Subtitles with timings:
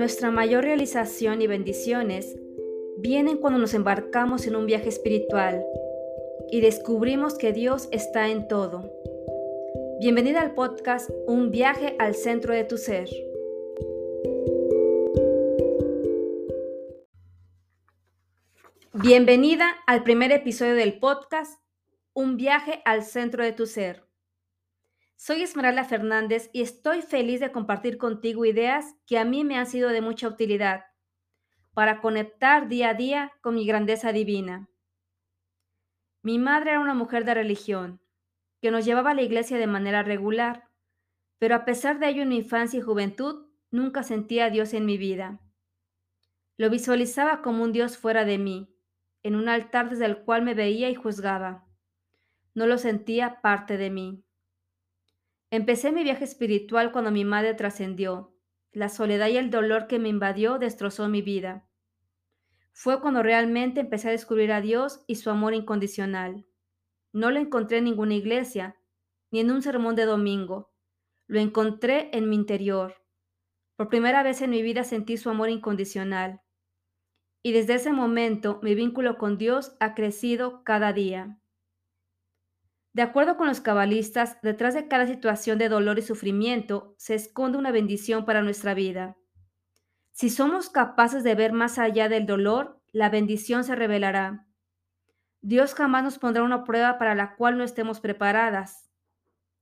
[0.00, 2.34] Nuestra mayor realización y bendiciones
[2.96, 5.62] vienen cuando nos embarcamos en un viaje espiritual
[6.50, 8.90] y descubrimos que Dios está en todo.
[10.00, 13.10] Bienvenida al podcast Un viaje al centro de tu ser.
[18.94, 21.60] Bienvenida al primer episodio del podcast
[22.14, 24.09] Un viaje al centro de tu ser.
[25.22, 29.66] Soy Esmeralda Fernández y estoy feliz de compartir contigo ideas que a mí me han
[29.66, 30.86] sido de mucha utilidad
[31.74, 34.70] para conectar día a día con mi grandeza divina.
[36.22, 38.00] Mi madre era una mujer de religión
[38.62, 40.70] que nos llevaba a la iglesia de manera regular,
[41.38, 44.86] pero a pesar de ello en mi infancia y juventud nunca sentía a Dios en
[44.86, 45.38] mi vida.
[46.56, 48.74] Lo visualizaba como un Dios fuera de mí,
[49.22, 51.66] en un altar desde el cual me veía y juzgaba.
[52.54, 54.24] No lo sentía parte de mí.
[55.52, 58.32] Empecé mi viaje espiritual cuando mi madre trascendió.
[58.70, 61.68] La soledad y el dolor que me invadió destrozó mi vida.
[62.72, 66.46] Fue cuando realmente empecé a descubrir a Dios y su amor incondicional.
[67.12, 68.76] No lo encontré en ninguna iglesia,
[69.32, 70.72] ni en un sermón de domingo.
[71.26, 72.94] Lo encontré en mi interior.
[73.74, 76.42] Por primera vez en mi vida sentí su amor incondicional.
[77.42, 81.39] Y desde ese momento mi vínculo con Dios ha crecido cada día.
[82.92, 87.56] De acuerdo con los cabalistas, detrás de cada situación de dolor y sufrimiento se esconde
[87.56, 89.16] una bendición para nuestra vida.
[90.12, 94.48] Si somos capaces de ver más allá del dolor, la bendición se revelará.
[95.40, 98.90] Dios jamás nos pondrá una prueba para la cual no estemos preparadas.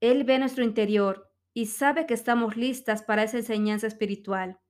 [0.00, 4.60] Él ve nuestro interior y sabe que estamos listas para esa enseñanza espiritual.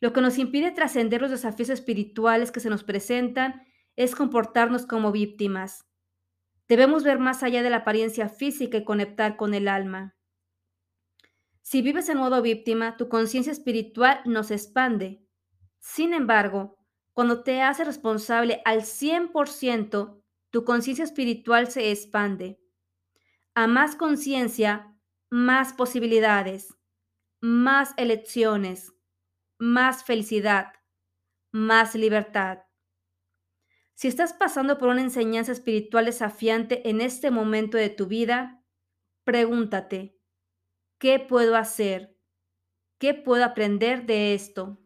[0.00, 3.62] Lo que nos impide trascender los desafíos espirituales que se nos presentan
[3.96, 5.87] es comportarnos como víctimas
[6.68, 10.16] Debemos ver más allá de la apariencia física y conectar con el alma.
[11.62, 15.22] Si vives en modo víctima, tu conciencia espiritual no se expande.
[15.80, 16.78] Sin embargo,
[17.12, 22.60] cuando te haces responsable al 100%, tu conciencia espiritual se expande.
[23.54, 24.94] A más conciencia,
[25.30, 26.74] más posibilidades,
[27.40, 28.94] más elecciones,
[29.58, 30.72] más felicidad,
[31.50, 32.67] más libertad.
[33.98, 38.62] Si estás pasando por una enseñanza espiritual desafiante en este momento de tu vida,
[39.24, 40.16] pregúntate,
[40.98, 42.16] ¿qué puedo hacer?
[42.98, 44.78] ¿Qué puedo aprender de esto?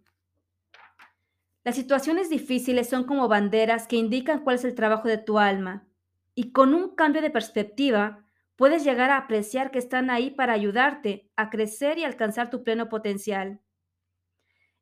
[1.63, 5.87] Las situaciones difíciles son como banderas que indican cuál es el trabajo de tu alma
[6.35, 8.25] y con un cambio de perspectiva
[8.57, 12.89] puedes llegar a apreciar que están ahí para ayudarte a crecer y alcanzar tu pleno
[12.89, 13.61] potencial.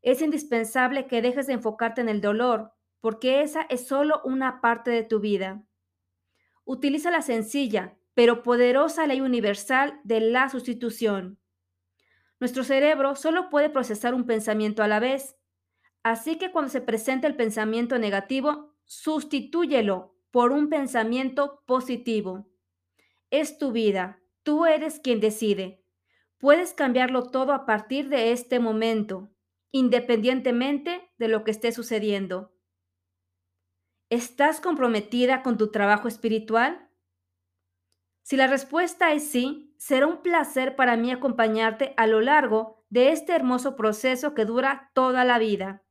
[0.02, 4.90] Es indispensable que dejes de enfocarte en el dolor porque esa es solo una parte
[4.90, 5.64] de tu vida.
[6.64, 11.38] Utiliza la sencilla pero poderosa ley universal de la sustitución.
[12.38, 15.36] Nuestro cerebro solo puede procesar un pensamiento a la vez,
[16.02, 22.48] así que cuando se presenta el pensamiento negativo, sustitúyelo por un pensamiento positivo.
[23.30, 25.84] Es tu vida, tú eres quien decide.
[26.38, 29.30] Puedes cambiarlo todo a partir de este momento,
[29.70, 32.52] independientemente de lo que esté sucediendo.
[34.10, 36.88] ¿Estás comprometida con tu trabajo espiritual?
[38.22, 43.12] Si la respuesta es sí, será un placer para mí acompañarte a lo largo de
[43.12, 45.84] este hermoso proceso que dura toda la vida.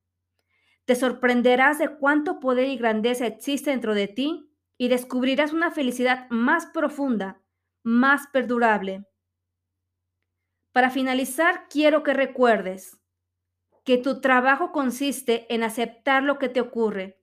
[0.83, 6.29] Te sorprenderás de cuánto poder y grandeza existe dentro de ti y descubrirás una felicidad
[6.29, 7.41] más profunda,
[7.83, 9.05] más perdurable.
[10.73, 12.99] Para finalizar, quiero que recuerdes
[13.85, 17.18] que tu trabajo consiste en aceptar lo que te ocurre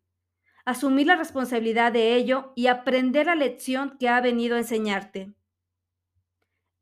[0.66, 5.32] asumir la responsabilidad de ello y aprender la lección que ha venido a enseñarte.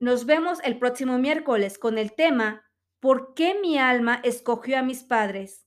[0.00, 2.64] Nos vemos el próximo miércoles con el tema
[3.04, 5.66] ¿Por qué mi alma escogió a mis padres?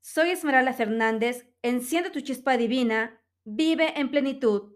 [0.00, 4.73] Soy Esmeralda Fernández, enciende tu chispa divina, vive en plenitud.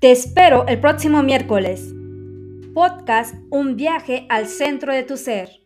[0.00, 1.92] Te espero el próximo miércoles.
[2.72, 5.59] Podcast Un viaje al centro de tu ser.